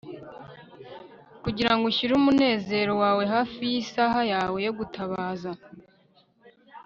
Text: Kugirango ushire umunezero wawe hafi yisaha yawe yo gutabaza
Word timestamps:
Kugirango 1.43 1.83
ushire 1.91 2.13
umunezero 2.15 2.91
wawe 3.01 3.23
hafi 3.33 3.59
yisaha 3.73 4.19
yawe 4.33 4.57
yo 4.67 4.73
gutabaza 4.79 5.51